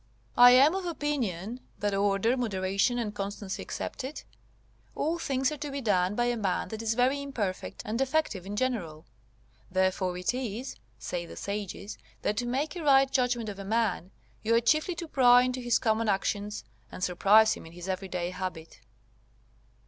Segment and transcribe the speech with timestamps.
[0.35, 4.23] I am of opinion, that order, moderation, and constancy excepted,
[4.95, 8.43] all things are to be done by a man that is very imperfect and defective
[8.47, 9.05] in general.
[9.69, 14.09] Therefore it is, say the Sages, that to make a right judgment of a man,
[14.41, 18.31] you are chiefly to pry into his common actions, and surprise him in his everyday
[18.31, 18.79] habit.